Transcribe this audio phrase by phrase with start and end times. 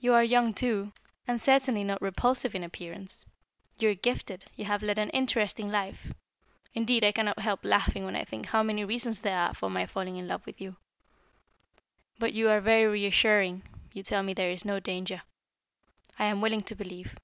[0.00, 0.92] You are young too,
[1.28, 3.24] and certainly not repulsive in appearance.
[3.78, 6.12] You are gifted, you have led an interesting life
[6.74, 9.86] indeed, I cannot help laughing when I think how many reasons there are for my
[9.86, 10.78] falling in love with you.
[12.18, 13.62] But you are very reassuring,
[13.92, 15.22] you tell me there is no danger.
[16.18, 17.14] I am willing to believe."